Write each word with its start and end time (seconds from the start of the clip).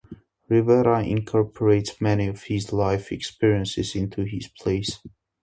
Rivera 0.49 1.03
incorporates 1.03 2.01
many 2.01 2.25
of 2.25 2.41
his 2.45 2.73
life 2.73 3.11
experiences 3.11 3.93
into 3.95 4.23
his 4.23 4.47
plays. 4.47 4.99